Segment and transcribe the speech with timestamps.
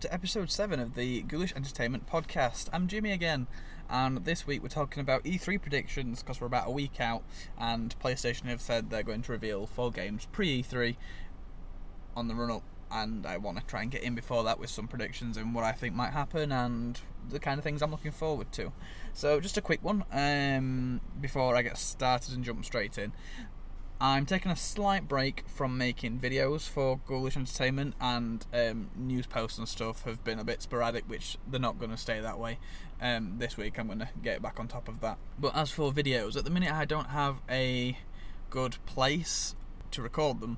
[0.00, 2.70] to episode 7 of the Ghoulish Entertainment Podcast.
[2.72, 3.46] I'm Jimmy again,
[3.90, 7.22] and this week we're talking about E3 predictions because we're about a week out,
[7.58, 10.96] and PlayStation have said they're going to reveal four games pre E3
[12.16, 14.70] on the run up, and I want to try and get in before that with
[14.70, 18.10] some predictions and what I think might happen and the kind of things I'm looking
[18.10, 18.72] forward to.
[19.12, 23.12] So, just a quick one um, before I get started and jump straight in.
[24.02, 29.58] I'm taking a slight break from making videos for Ghoulish Entertainment, and um, news posts
[29.58, 32.58] and stuff have been a bit sporadic, which they're not going to stay that way.
[33.02, 35.18] Um, this week, I'm going to get back on top of that.
[35.38, 37.98] But as for videos, at the minute, I don't have a
[38.48, 39.54] good place
[39.90, 40.56] to record them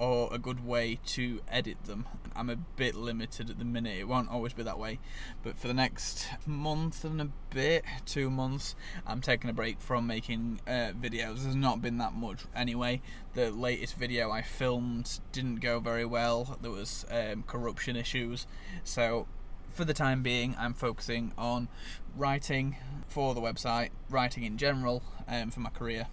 [0.00, 2.06] or a good way to edit them.
[2.34, 3.98] I'm a bit limited at the minute.
[3.98, 4.98] It won't always be that way,
[5.42, 8.74] but for the next month and a bit, two months,
[9.06, 11.42] I'm taking a break from making uh, videos.
[11.42, 13.02] There's not been that much anyway.
[13.34, 16.56] The latest video I filmed didn't go very well.
[16.62, 18.46] There was um, corruption issues,
[18.82, 19.26] so
[19.68, 21.68] for the time being, I'm focusing on
[22.16, 26.06] writing for the website, writing in general um, for my career,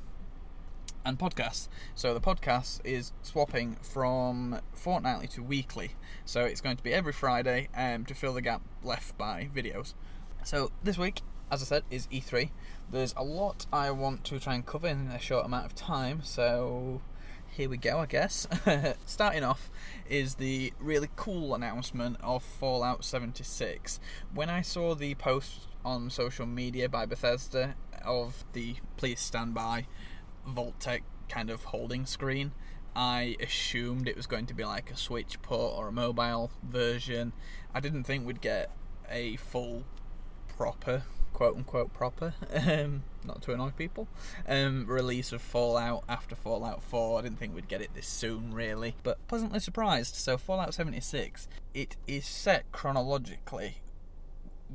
[1.07, 1.69] and podcasts.
[1.95, 5.91] So the podcast is swapping from fortnightly to weekly.
[6.25, 9.93] So it's going to be every Friday um, to fill the gap left by videos.
[10.43, 12.49] So this week, as I said, is E3.
[12.91, 16.21] There's a lot I want to try and cover in a short amount of time.
[16.23, 17.01] So
[17.47, 18.45] here we go, I guess.
[19.05, 19.69] Starting off
[20.09, 24.01] is the really cool announcement of Fallout 76.
[24.33, 29.85] When I saw the post on social media by Bethesda of the please stand by
[30.47, 32.51] Vault-Tec kind of holding screen.
[32.95, 37.33] I assumed it was going to be like a Switch port or a mobile version.
[37.73, 38.71] I didn't think we'd get
[39.09, 39.83] a full,
[40.47, 44.07] proper, quote unquote proper, um, not to annoy people,
[44.47, 47.19] um, release of Fallout after Fallout 4.
[47.19, 50.15] I didn't think we'd get it this soon, really, but pleasantly surprised.
[50.15, 53.77] So, Fallout 76, it is set chronologically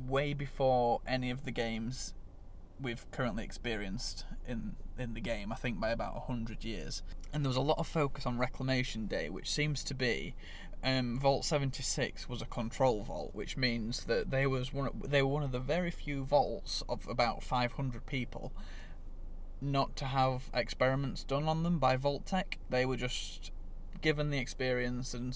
[0.07, 2.13] way before any of the games
[2.83, 5.51] we've currently experienced in in the game.
[5.51, 7.01] I think by about hundred years.
[7.31, 10.35] And there was a lot of focus on Reclamation Day, which seems to be
[10.83, 15.21] um, Vault 76 was a control vault, which means that they was one of, they
[15.21, 18.51] were one of the very few vaults of about 500 people
[19.61, 22.59] not to have experiments done on them by Vault-Tec.
[22.69, 23.51] They were just
[24.01, 25.33] given the experience and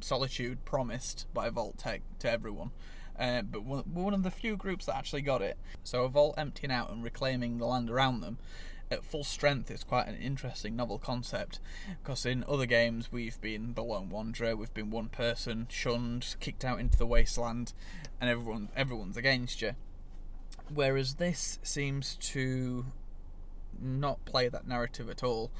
[0.00, 2.72] solitude promised by Vault-Tec to everyone.
[3.18, 5.58] Uh, but one of the few groups that actually got it.
[5.84, 8.38] So a vault emptying out and reclaiming the land around them
[8.92, 11.58] at full strength is quite an interesting novel concept.
[12.02, 16.64] Because in other games we've been the lone wanderer we've been one person shunned kicked
[16.64, 17.72] out into the wasteland
[18.20, 19.72] and everyone everyone's against you.
[20.72, 22.86] Whereas this seems to
[23.80, 25.50] not play that narrative at all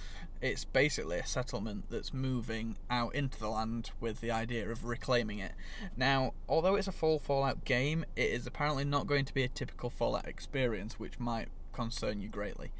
[0.42, 5.38] it's basically a settlement that's moving out into the land with the idea of reclaiming
[5.38, 5.52] it.
[5.96, 9.48] Now, although it's a full Fallout game, it is apparently not going to be a
[9.48, 12.72] typical Fallout experience, which might concern you greatly.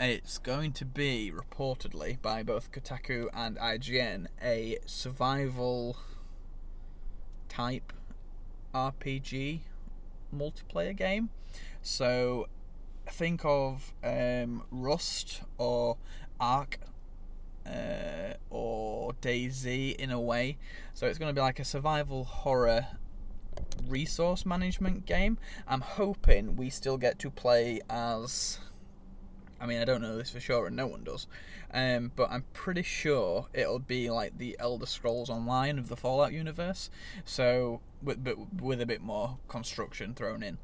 [0.00, 5.98] It's going to be, reportedly, by both Kotaku and IGN, a survival
[7.50, 7.92] type
[8.74, 9.60] RPG
[10.34, 11.28] multiplayer game.
[11.82, 12.48] So
[13.06, 15.98] think of um, Rust or
[16.40, 16.78] Ark
[17.66, 20.56] uh, or DayZ in a way.
[20.92, 22.86] So it's going to be like a survival horror
[23.86, 25.38] resource management game.
[25.66, 28.58] I'm hoping we still get to play as.
[29.60, 31.26] I mean, I don't know this for sure, and no one does.
[31.72, 36.32] Um, but I'm pretty sure it'll be like the Elder Scrolls Online of the Fallout
[36.32, 36.90] universe.
[37.24, 40.58] So, with, but with a bit more construction thrown in.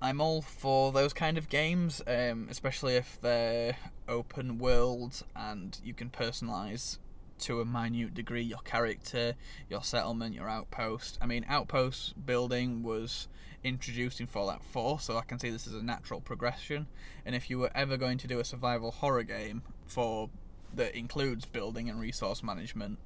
[0.00, 3.76] I'm all for those kind of games, um, especially if they're
[4.06, 6.98] open world and you can personalize
[7.38, 9.34] to a minute degree your character,
[9.70, 11.18] your settlement, your outpost.
[11.20, 13.28] I mean, outpost building was
[13.64, 16.86] introduced in Fallout 4, so I can see this as a natural progression.
[17.24, 20.28] And if you were ever going to do a survival horror game for
[20.74, 22.98] that includes building and resource management,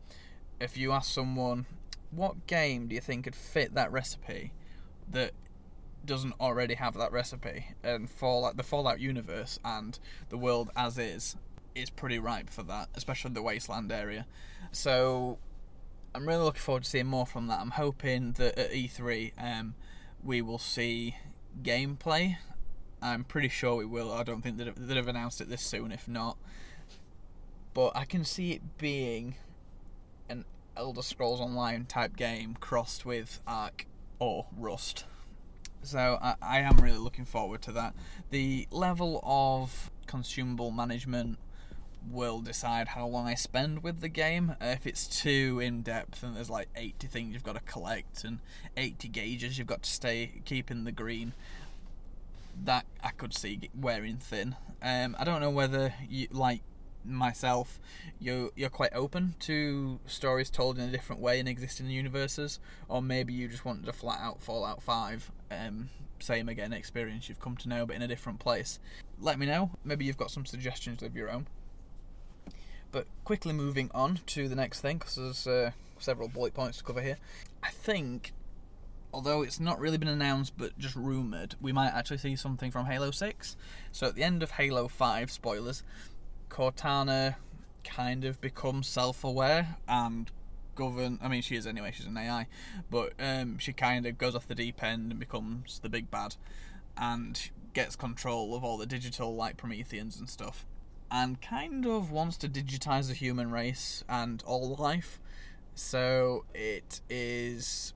[0.61, 1.67] if you ask someone,
[2.11, 4.53] what game do you think could fit that recipe
[5.09, 5.33] that
[6.05, 9.99] doesn't already have that recipe, and Fallout, the Fallout universe and
[10.29, 11.37] the world as is,
[11.75, 14.27] is pretty ripe for that, especially the wasteland area.
[14.73, 15.39] So
[16.15, 17.61] I'm really looking forward to seeing more from that.
[17.61, 19.75] I'm hoping that at E3 um,
[20.23, 21.17] we will see
[21.63, 22.37] gameplay.
[23.03, 24.13] I'm pretty sure we will.
[24.13, 26.37] I don't think that they'd have announced it this soon, if not.
[27.73, 29.37] But I can see it being
[30.29, 30.45] an
[30.77, 33.87] Elder Scrolls Online type game crossed with Ark
[34.19, 35.05] or Rust.
[35.83, 37.95] So I, I am really looking forward to that.
[38.31, 41.39] The level of consumable management
[42.11, 44.57] will decide how long I spend with the game.
[44.61, 48.25] Uh, if it's too in depth and there's like 80 things you've got to collect
[48.25, 48.39] and
[48.77, 51.35] 80 gauges you've got to stay keep in the green,
[52.65, 54.57] that I could see wearing thin.
[54.83, 56.63] Um, I don't know whether you like
[57.05, 57.81] myself,
[58.19, 63.03] you you're quite open to stories told in a different way in existing universes, or
[63.03, 65.89] maybe you just wanted a flat out Fallout Five, um,
[66.23, 68.79] same again experience you've come to know, but in a different place.
[69.21, 69.71] Let me know.
[69.85, 71.47] Maybe you've got some suggestions of your own.
[72.93, 76.85] But quickly moving on to the next thing, because there's uh, several bullet points to
[76.85, 77.19] cover here.
[77.63, 78.33] I think,
[79.13, 82.87] although it's not really been announced but just rumoured, we might actually see something from
[82.87, 83.57] Halo 6.
[83.93, 85.83] So at the end of Halo 5, spoilers,
[86.51, 87.37] Cortana
[87.85, 90.31] kind of becomes self aware and
[90.75, 91.19] govern.
[91.23, 92.47] I mean, she is anyway, she's an AI,
[92.91, 96.37] but um, she kind of goes off the deep end and becomes the big bad
[96.97, 100.67] and gets control of all the digital, like Prometheans and stuff.
[101.11, 105.19] And kind of wants to digitize the human race and all life.
[105.75, 107.95] So it is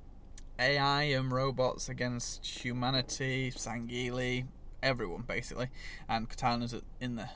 [0.58, 4.46] AI and robots against humanity, Sangheili,
[4.82, 5.68] everyone basically,
[6.08, 7.28] and Cortana's in the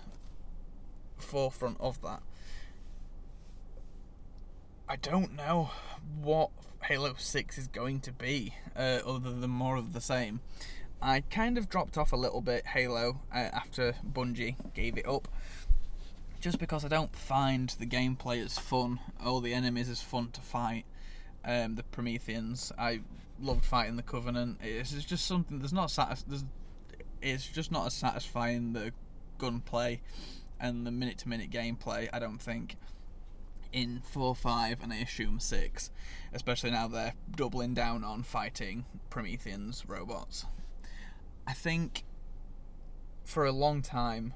[1.22, 2.22] forefront of that.
[4.88, 5.70] I don't know
[6.22, 6.50] what
[6.84, 10.40] Halo 6 is going to be, uh, other than more of the same.
[11.02, 15.28] I kind of dropped off a little bit Halo uh, after Bungie gave it up,
[16.40, 20.40] just because I don't find the gameplay as fun or the enemies as fun to
[20.40, 20.84] fight.
[21.44, 23.00] Um, the Prometheans, I
[23.40, 24.58] loved fighting the Covenant.
[24.62, 26.44] It's just something there's not satis- there's,
[27.22, 28.92] It's just not as satisfying the
[29.38, 30.00] gunplay
[30.60, 32.76] and the minute to minute gameplay, I don't think,
[33.72, 35.90] in 4 5 and I assume 6,
[36.32, 40.46] especially now they're doubling down on fighting Prometheans robots.
[41.46, 42.04] I think
[43.24, 44.34] for a long time,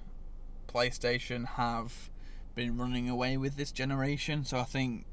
[0.69, 2.11] PlayStation have
[2.55, 5.07] been running away with this generation, so I think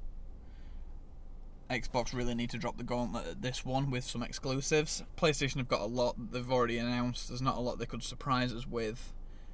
[1.69, 5.03] Xbox really need to drop the gauntlet at this one with some exclusives.
[5.17, 7.29] PlayStation have got a lot they've already announced.
[7.29, 9.13] There's not a lot they could surprise us with.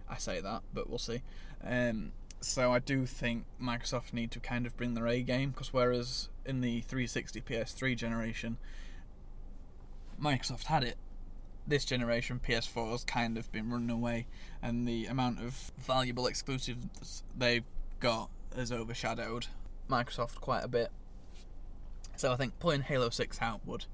[0.09, 1.21] I say that, but we'll see.
[1.63, 2.11] Um,
[2.41, 6.29] so I do think Microsoft need to kind of bring their A game because whereas
[6.45, 8.57] in the 360 PS3 generation,
[10.21, 10.97] Microsoft had it.
[11.67, 14.27] This generation PS4 has kind of been running away,
[14.61, 17.63] and the amount of valuable exclusives they've
[17.99, 19.47] got has overshadowed
[19.89, 20.91] Microsoft quite a bit.
[22.15, 23.85] So I think pulling Halo 6 out would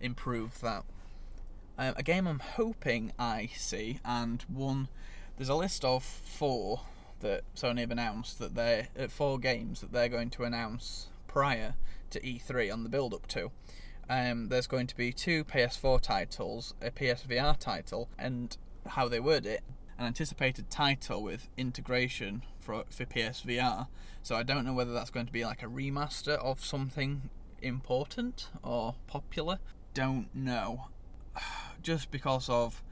[0.00, 0.84] improve that.
[1.76, 4.88] Um, a game I'm hoping I see, and one
[5.38, 6.80] there's a list of four
[7.20, 11.06] that Sony have announced that they're at uh, four games that they're going to announce
[11.28, 11.74] prior
[12.10, 13.52] to E3 on the build up to.
[14.10, 18.56] Um, there's going to be two PS4 titles, a PSVR title, and
[18.86, 19.62] how they word it,
[19.96, 23.86] an anticipated title with integration for for PSVR.
[24.22, 27.30] So I don't know whether that's going to be like a remaster of something
[27.62, 29.58] important or popular.
[29.94, 30.88] Don't know.
[31.82, 32.82] Just because of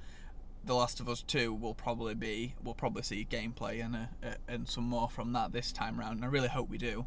[0.67, 4.37] the Last of Us Two will probably be we'll probably see gameplay and a, a,
[4.49, 6.17] and some more from that this time round.
[6.17, 7.07] And I really hope we do.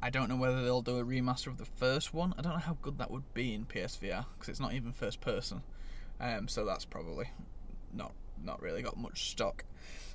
[0.00, 2.34] I don't know whether they'll do a remaster of the first one.
[2.38, 5.20] I don't know how good that would be in PSVR because it's not even first
[5.20, 5.62] person.
[6.20, 7.30] Um, so that's probably
[7.92, 8.12] not
[8.44, 9.64] not really got much stock.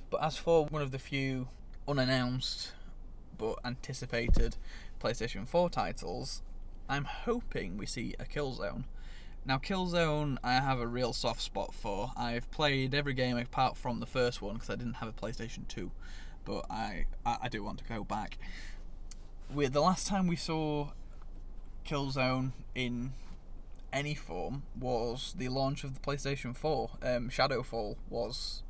[0.08, 1.48] But as for one of the few
[1.86, 2.72] unannounced
[3.36, 4.56] but anticipated
[5.00, 6.42] PlayStation 4 titles,
[6.88, 8.84] I'm hoping we see a Killzone.
[9.46, 12.12] Now, Killzone, I have a real soft spot for.
[12.16, 15.68] I've played every game apart from the first one because I didn't have a PlayStation
[15.68, 15.90] 2,
[16.46, 18.38] but I, I, I do want to go back.
[19.54, 20.92] We, the last time we saw
[21.86, 23.12] Killzone in
[23.92, 26.90] any form was the launch of the PlayStation 4.
[27.02, 28.62] Um, Shadowfall was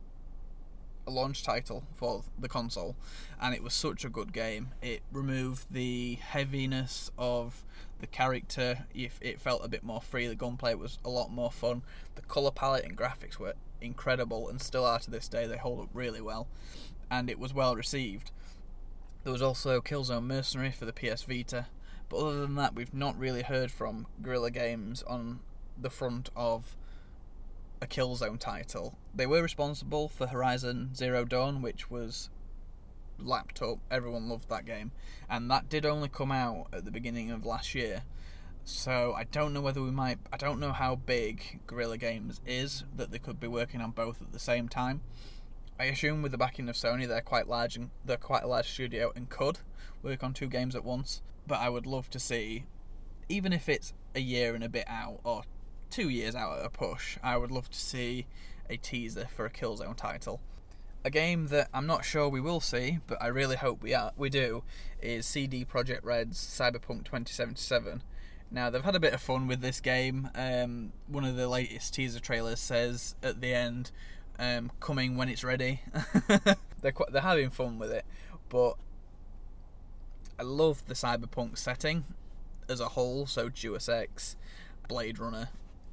[1.06, 2.96] a launch title for the console,
[3.40, 4.70] and it was such a good game.
[4.82, 7.64] It removed the heaviness of
[8.04, 8.84] the character.
[8.94, 11.82] If it felt a bit more free, the gunplay was a lot more fun.
[12.16, 15.46] The color palette and graphics were incredible, and still are to this day.
[15.46, 16.46] They hold up really well,
[17.10, 18.30] and it was well received.
[19.22, 21.66] There was also Killzone Mercenary for the PS Vita,
[22.10, 25.40] but other than that, we've not really heard from Guerrilla Games on
[25.80, 26.76] the front of
[27.80, 28.98] a Killzone title.
[29.14, 32.28] They were responsible for Horizon Zero Dawn, which was
[33.18, 33.78] lapped up.
[33.90, 34.92] Everyone loved that game,
[35.28, 38.02] and that did only come out at the beginning of last year.
[38.64, 40.18] So I don't know whether we might.
[40.32, 44.22] I don't know how big Guerrilla Games is that they could be working on both
[44.22, 45.02] at the same time.
[45.78, 48.70] I assume with the backing of Sony, they're quite large and they're quite a large
[48.70, 49.58] studio and could
[50.02, 51.20] work on two games at once.
[51.46, 52.64] But I would love to see,
[53.28, 55.42] even if it's a year and a bit out or
[55.90, 58.26] two years out at a push, I would love to see
[58.70, 60.40] a teaser for a Killzone title.
[61.06, 64.12] A game that I'm not sure we will see, but I really hope we are,
[64.16, 64.62] we do,
[65.02, 68.02] is CD Projekt Red's Cyberpunk 2077.
[68.50, 70.30] Now they've had a bit of fun with this game.
[70.34, 73.90] Um, one of the latest teaser trailers says at the end,
[74.38, 75.82] um, "Coming when it's ready."
[76.80, 78.06] they're quite, they're having fun with it,
[78.48, 78.74] but
[80.38, 82.04] I love the cyberpunk setting
[82.66, 83.26] as a whole.
[83.26, 84.36] So Deus Ex,
[84.88, 85.50] Blade Runner,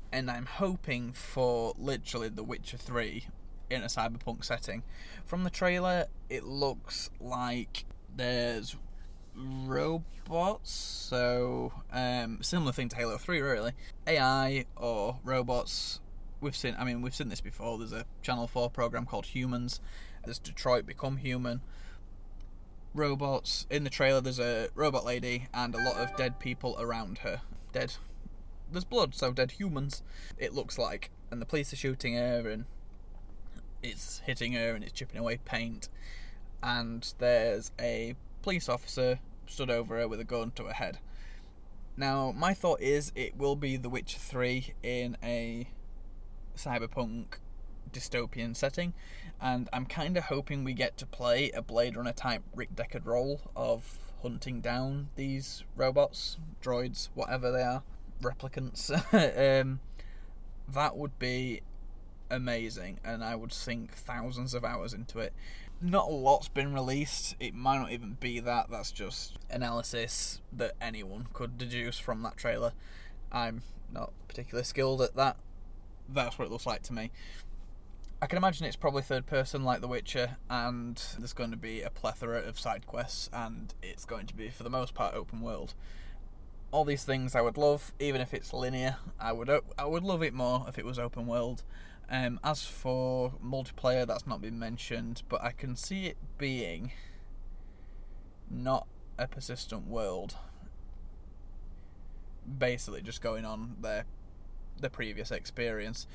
[0.10, 3.26] and I'm hoping for literally The Witcher 3
[3.72, 4.84] in a cyberpunk setting.
[5.26, 7.86] From the trailer, it looks like
[8.16, 8.76] there's
[9.36, 13.72] robots, so um, similar thing to Halo 3, really.
[14.08, 16.00] AI or robots.
[16.42, 17.78] We've seen, I mean, we've seen this before.
[17.78, 19.80] There's a Channel 4 program called Humans.
[20.26, 21.62] There's Detroit Become Human.
[22.94, 23.68] Robots.
[23.70, 27.42] In the trailer, there's a robot lady and a lot of dead people around her.
[27.72, 27.94] Dead
[28.72, 30.02] there's blood, so dead humans.
[30.38, 32.66] It looks like, and the police are shooting her, and
[33.84, 35.90] it's hitting her, and it's chipping away paint.
[36.64, 41.00] And there's a police officer stood over her with a gun to her head.
[41.98, 45.68] Now, my thought is it will be The Witcher 3 in a
[46.56, 47.38] cyberpunk
[47.92, 48.94] dystopian setting,
[49.42, 53.06] and I'm kind of hoping we get to play a Blade Runner type Rick Deckard
[53.06, 57.84] role of hunting down these robots, droids, whatever they are,
[58.22, 58.92] replicants.
[59.62, 59.80] um,
[60.70, 61.62] that would be
[62.32, 65.34] amazing, and I would sink thousands of hours into it.
[65.82, 67.36] Not a lot's been released.
[67.40, 68.70] It might not even be that.
[68.70, 72.74] That's just analysis that anyone could deduce from that trailer.
[73.32, 75.38] I'm not particularly skilled at that.
[76.08, 77.12] That's what it looks like to me.
[78.22, 81.82] I can imagine it's probably third person like The Witcher, and there's going to be
[81.82, 85.42] a plethora of side quests, and it's going to be, for the most part, open
[85.42, 85.74] world
[86.72, 88.98] all these things I would love, even if it's linear.
[89.20, 91.64] I would I would love it more if it was open world.
[92.12, 96.92] Um, as for multiplayer, that's not been mentioned, but I can see it being
[98.50, 98.86] not
[99.18, 100.36] a persistent world.
[102.58, 104.04] Basically, just going on their
[104.82, 106.06] the previous experience.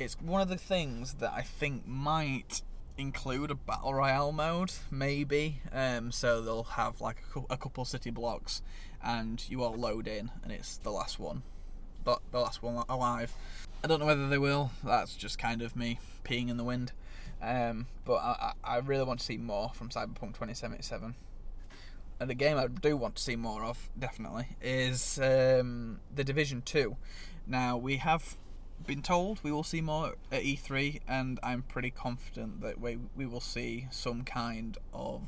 [0.00, 2.62] It's one of the things that I think might
[2.98, 5.60] include a battle royale mode, maybe.
[5.72, 7.18] Um, so they'll have like
[7.50, 8.62] a, couple city blocks,
[9.02, 11.42] and you all load in, and it's the last one,
[12.04, 13.32] but the last one alive.
[13.86, 14.72] I don't know whether they will.
[14.82, 16.90] That's just kind of me peeing in the wind.
[17.40, 21.14] Um, but I, I really want to see more from Cyberpunk 2077.
[22.18, 26.62] And the game I do want to see more of, definitely, is um, The Division
[26.62, 26.96] 2.
[27.46, 28.36] Now, we have
[28.84, 33.24] been told we will see more at E3, and I'm pretty confident that we we
[33.24, 35.22] will see some kind of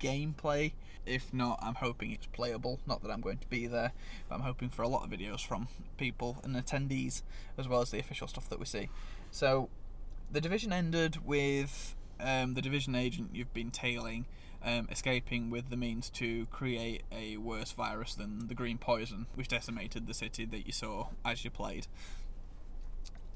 [0.00, 0.72] gameplay.
[1.06, 2.80] If not, I'm hoping it's playable.
[2.86, 3.92] Not that I'm going to be there,
[4.28, 7.22] but I'm hoping for a lot of videos from people and attendees,
[7.58, 8.88] as well as the official stuff that we see.
[9.30, 9.68] So,
[10.30, 14.26] the division ended with um, the division agent you've been tailing
[14.64, 19.48] um, escaping with the means to create a worse virus than the green poison, which
[19.48, 21.86] decimated the city that you saw as you played.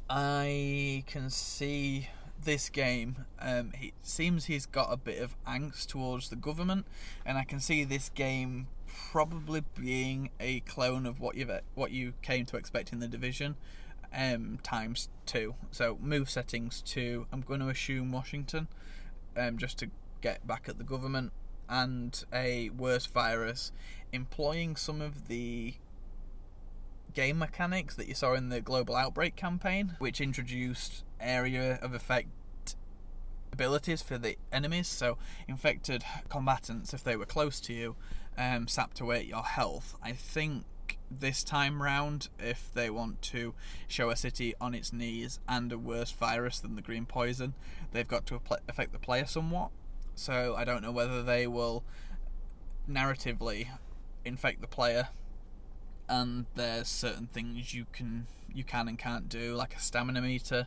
[0.09, 2.09] I can see
[2.43, 3.25] this game.
[3.41, 3.73] Um,
[4.03, 6.87] seems he's got a bit of angst towards the government,
[7.25, 12.15] and I can see this game probably being a clone of what you what you
[12.23, 13.57] came to expect in the division.
[14.17, 15.57] Um, times two.
[15.73, 18.69] So move settings to I'm going to assume Washington,
[19.37, 21.33] um, just to get back at the government,
[21.69, 23.73] and a worse virus,
[24.13, 25.75] employing some of the
[27.15, 32.29] game mechanics that you saw in the global outbreak campaign, which introduced area of effect
[33.53, 34.89] abilities for the enemies.
[34.89, 37.97] So, infected combatants, if they were close to you,
[38.37, 39.97] um, sapped away your health.
[40.03, 40.65] I think
[41.11, 43.55] this time round, if they want to
[43.87, 47.55] show a city on its knees and a worse virus than the green poison,
[47.93, 49.71] they've got to affect the player somewhat.
[50.15, 51.85] So I don't know whether they will
[52.89, 53.69] narratively
[54.25, 55.09] infect the player
[56.09, 60.67] and there's certain things you can you can and can't do like a stamina meter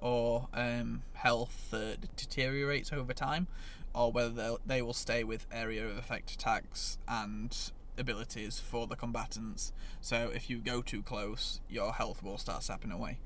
[0.00, 3.46] or um, health that deteriorates over time
[3.94, 9.72] or whether they will stay with area of effect attacks and abilities for the combatants.
[10.00, 13.18] So if you go too close your health will start sapping away.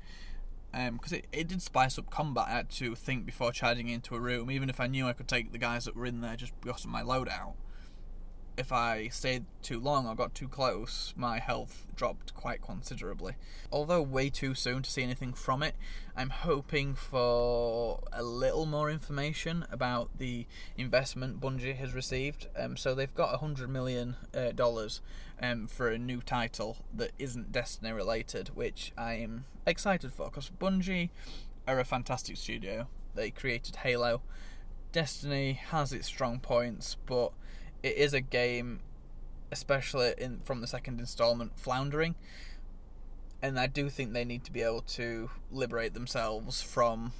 [0.72, 2.46] Because um, it, it did spice up combat.
[2.48, 5.28] I had to think before charging into a room, even if I knew I could
[5.28, 7.54] take the guys that were in there just because of my loadout
[8.56, 13.34] if I stayed too long or got too close, my health dropped quite considerably.
[13.70, 15.74] Although way too soon to see anything from it,
[16.16, 22.48] I'm hoping for a little more information about the investment Bungie has received.
[22.56, 24.52] Um, so they've got $100 million uh,
[25.42, 31.10] um, for a new title that isn't Destiny related, which I'm excited for because Bungie
[31.66, 32.88] are a fantastic studio.
[33.14, 34.22] They created Halo.
[34.92, 37.32] Destiny has its strong points, but
[37.82, 38.80] it is a game,
[39.50, 42.14] especially in from the second installment, floundering.
[43.40, 47.12] And I do think they need to be able to liberate themselves from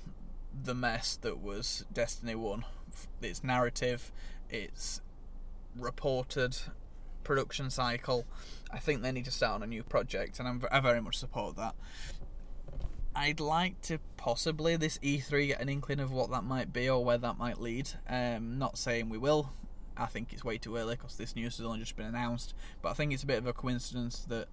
[0.65, 2.65] the mess that was Destiny 1.
[3.23, 4.13] Its narrative,
[4.49, 5.01] its
[5.77, 6.57] reported
[7.25, 8.25] production cycle.
[8.71, 11.19] I think they need to start on a new project, and I'm, I very much
[11.19, 11.75] support that.
[13.15, 17.05] I'd like to possibly this E3 get an inkling of what that might be or
[17.05, 17.91] where that might lead.
[18.09, 19.53] Um, not saying we will.
[19.97, 22.55] I think it's way too early because this news has only just been announced.
[22.81, 24.49] But I think it's a bit of a coincidence that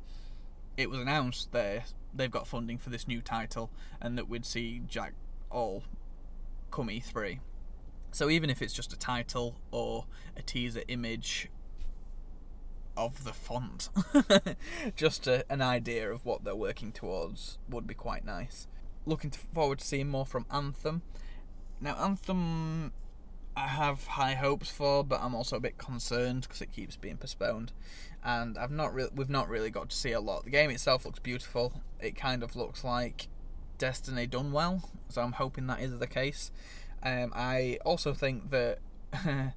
[0.77, 3.69] it was announced that they've got funding for this new title
[4.01, 5.13] and that we'd see Jack
[5.49, 5.83] all
[6.71, 7.39] come E3.
[8.11, 10.05] So even if it's just a title or
[10.35, 11.49] a teaser image
[12.97, 13.89] of the font,
[14.95, 18.67] just a, an idea of what they're working towards would be quite nice.
[19.05, 21.01] Looking forward to seeing more from Anthem.
[21.79, 22.91] Now, Anthem,
[23.59, 27.17] I have high hopes for, but I'm also a bit concerned because it keeps being
[27.17, 27.73] postponed,
[28.23, 30.45] and I've not really, we've not really got to see a lot.
[30.45, 31.81] The game itself looks beautiful.
[31.99, 33.27] It kind of looks like
[33.77, 36.51] Destiny done well, so I'm hoping that is the case.
[37.03, 38.79] Um, I also think that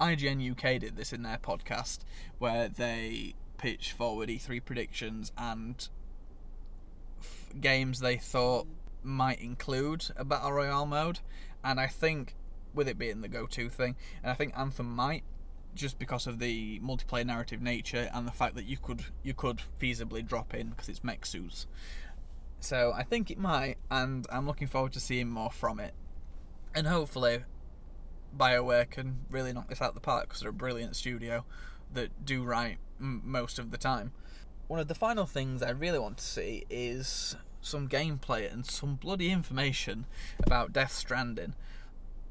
[0.00, 2.00] IGN UK did this in their podcast
[2.38, 5.88] where they pitched forward E3 predictions and
[7.18, 8.66] f- games they thought
[9.02, 11.20] might include a battle royale mode,
[11.64, 12.34] and I think
[12.74, 15.24] with it being the go-to thing, and I think Anthem might
[15.74, 19.62] just because of the multiplayer narrative nature and the fact that you could you could
[19.80, 21.66] feasibly drop in because it's mech suits.
[22.60, 25.94] So I think it might, and I'm looking forward to seeing more from it.
[26.74, 27.44] And hopefully,
[28.36, 31.44] BioWare can really knock this out of the park because they're a brilliant studio
[31.92, 34.12] that do right m- most of the time.
[34.66, 38.94] One of the final things I really want to see is some gameplay and some
[38.94, 40.06] bloody information
[40.38, 41.54] about Death Stranding.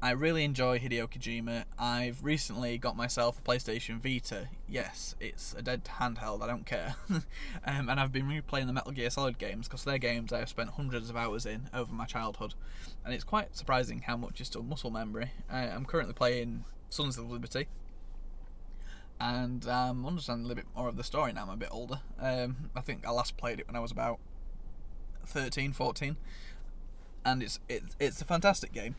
[0.02, 1.64] I really enjoy Hideo Kojima.
[1.78, 4.48] I've recently got myself a PlayStation Vita.
[4.66, 6.94] Yes, it's a dead handheld, I don't care.
[7.10, 7.24] um,
[7.66, 10.70] and I've been replaying the Metal Gear Solid games because they're games I have spent
[10.70, 12.54] hundreds of hours in over my childhood.
[13.04, 15.32] And it's quite surprising how much is still muscle memory.
[15.50, 17.68] I, I'm currently playing Sons of Liberty.
[19.20, 21.68] And I'm um, understanding a little bit more of the story now I'm a bit
[21.70, 22.00] older.
[22.18, 24.18] Um, I think I last played it when I was about
[25.26, 26.16] 13, 14.
[27.22, 28.96] And it's, it, it's a fantastic game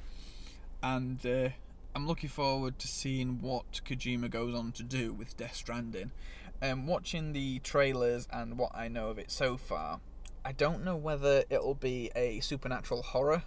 [0.84, 1.50] and uh,
[1.96, 6.12] I'm looking forward to seeing what Kojima goes on to do with Death Stranding.
[6.62, 10.00] Um, watching the trailers and what I know of it so far,
[10.46, 13.44] I don't know whether it'll be a supernatural horror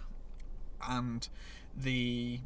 [0.87, 1.27] and
[1.75, 2.39] the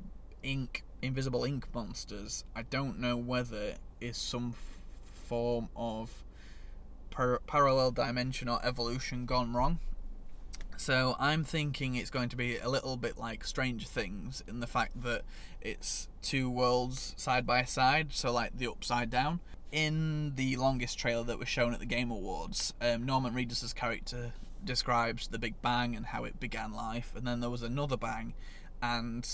[0.44, 2.44] ink, invisible ink monsters.
[2.56, 4.82] I don't know whether is some f-
[5.28, 6.24] form of
[7.10, 9.80] par- parallel dimension or evolution gone wrong.
[10.80, 14.66] So I'm thinking it's going to be a little bit like Stranger Things in the
[14.66, 15.24] fact that
[15.60, 19.42] it's two worlds side by side, so like the upside down.
[19.74, 24.32] In the longest trailer that was shown at the Game Awards, um, Norman Reedus' character
[24.64, 28.34] describes the Big Bang and how it began life, and then there was another bang,
[28.82, 29.30] and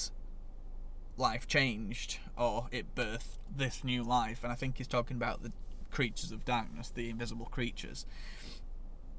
[1.16, 4.44] life changed, or it birthed this new life.
[4.44, 5.52] And I think he's talking about the
[5.92, 8.08] creatures of darkness, the invisible creatures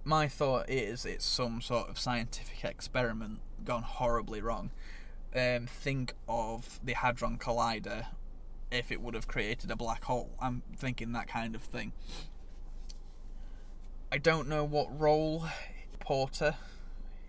[0.07, 4.71] my thought is it's some sort of scientific experiment gone horribly wrong.
[5.35, 8.07] Um, think of the Hadron Collider
[8.71, 10.31] if it would have created a black hole.
[10.41, 11.93] I'm thinking that kind of thing.
[14.13, 15.47] I don't know what role
[15.99, 16.55] Porter,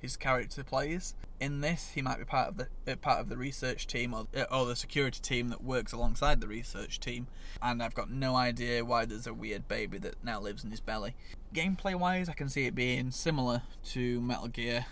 [0.01, 1.91] his character, plays in this.
[1.93, 4.65] He might be part of the uh, part of the research team or uh, or
[4.65, 7.27] the security team that works alongside the research team.
[7.61, 10.79] And I've got no idea why there's a weird baby that now lives in his
[10.79, 11.15] belly
[11.53, 14.85] gameplay wise, I can see it being similar to Metal Gear,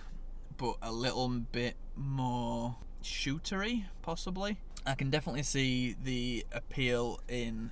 [0.58, 4.58] but a little bit more shootery, possibly.
[4.86, 7.72] I can definitely see the appeal in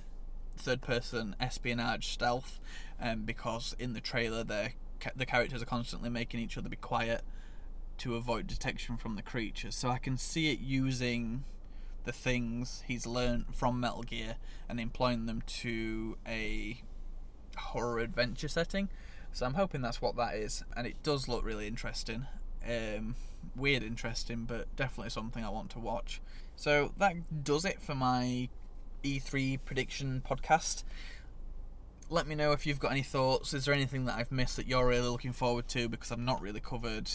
[0.56, 2.60] third person espionage stealth
[3.00, 4.44] um, because in the trailer
[5.16, 7.22] the characters are constantly making each other be quiet
[7.96, 11.44] to avoid detection from the creatures so i can see it using
[12.04, 14.36] the things he's learned from metal gear
[14.68, 16.82] and employing them to a
[17.56, 18.88] horror adventure setting.
[19.32, 22.26] So I'm hoping that's what that is, and it does look really interesting.
[22.66, 23.16] Um,
[23.56, 26.20] weird, interesting, but definitely something I want to watch.
[26.56, 28.48] So that does it for my
[29.02, 30.84] E3 prediction podcast.
[32.10, 33.54] Let me know if you've got any thoughts.
[33.54, 35.88] Is there anything that I've missed that you're really looking forward to?
[35.88, 37.10] Because I've not really covered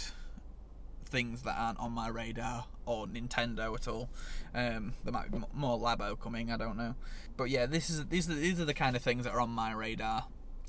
[1.06, 4.10] things that aren't on my radar or Nintendo at all.
[4.54, 6.52] Um, there might be more Labo coming.
[6.52, 6.95] I don't know,
[7.38, 9.49] but yeah, this is these are these are the kind of things that are on
[9.49, 10.25] my radar.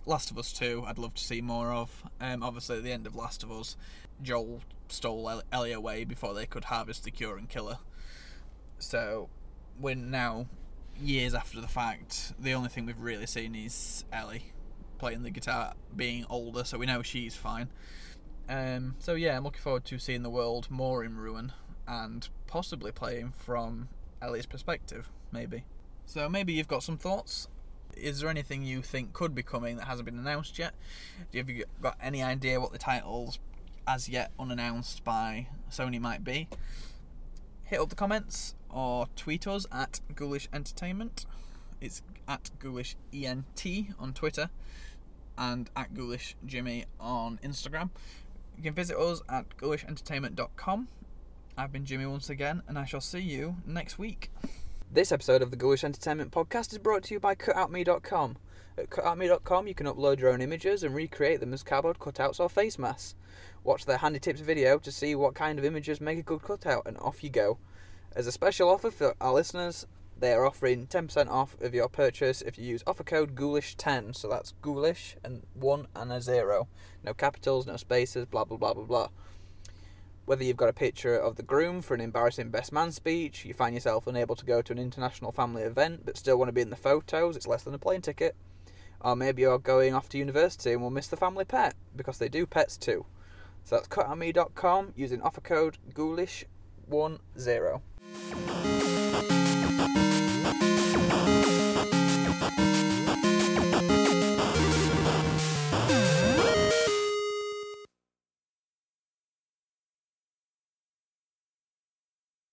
[0.06, 2.04] Last of Us 2, I'd love to see more of.
[2.20, 3.76] Um, obviously, at the end of Last of Us,
[4.22, 7.78] Joel stole Ellie away before they could harvest the cure and kill her.
[8.78, 9.28] So,
[9.78, 10.46] we're now
[11.02, 12.32] years after the fact.
[12.38, 14.44] The only thing we've really seen is Ellie
[14.98, 17.68] playing the guitar, being older, so we know she's fine.
[18.48, 21.52] Um, so yeah, I'm looking forward to seeing the world more in ruin
[21.88, 23.88] and possibly playing from
[24.20, 25.64] Ellie's perspective, maybe.
[26.06, 27.48] So maybe you've got some thoughts.
[27.96, 30.74] Is there anything you think could be coming that hasn't been announced yet?
[31.30, 33.38] Do you have you got any idea what the titles,
[33.86, 36.48] as yet unannounced by Sony, might be?
[37.70, 41.24] Hit up the comments or tweet us at Ghoulish Entertainment.
[41.80, 43.64] It's at Ghoulish ENT
[43.96, 44.50] on Twitter
[45.38, 47.90] and at Ghoulish Jimmy on Instagram.
[48.56, 50.88] You can visit us at ghoulishentertainment.com.
[51.56, 54.32] I've been Jimmy once again, and I shall see you next week.
[54.90, 58.36] This episode of the Ghoulish Entertainment Podcast is brought to you by cutoutme.com.
[58.78, 62.50] At cutoutme.com, you can upload your own images and recreate them as cardboard cutouts or
[62.50, 63.14] face masks.
[63.62, 66.84] Watch their handy tips video to see what kind of images make a good cutout,
[66.86, 67.58] and off you go.
[68.16, 69.86] As a special offer for our listeners,
[70.18, 74.16] they are offering 10% off of your purchase if you use offer code Ghoulish10.
[74.16, 76.68] So that's Ghoulish and 1 and a 0.
[77.04, 79.08] No capitals, no spaces, blah blah blah blah blah.
[80.24, 83.52] Whether you've got a picture of the groom for an embarrassing best man speech, you
[83.52, 86.60] find yourself unable to go to an international family event but still want to be
[86.60, 88.36] in the photos, it's less than a plane ticket.
[89.00, 92.28] Or maybe you're going off to university and will miss the family pet, because they
[92.28, 93.06] do pets too.
[93.64, 97.80] So that's cutoutme.com using offer code Ghoulish10.